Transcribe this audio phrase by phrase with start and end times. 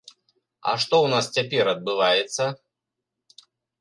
[0.69, 2.43] А што ў нас цяпер адбываецца?